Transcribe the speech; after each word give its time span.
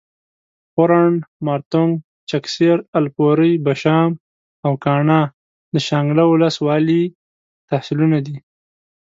پورڼ، 0.73 1.09
مارتونګ، 1.45 1.91
چکېسر، 2.29 2.77
الپورۍ، 2.97 3.53
بشام 3.65 4.11
او 4.65 4.71
کاڼا 4.83 5.21
د 5.73 5.75
شانګله 5.87 6.23
اولس 6.29 6.55
والۍ 6.65 7.03
تحصیلونه 7.69 8.17
دي 8.25 8.37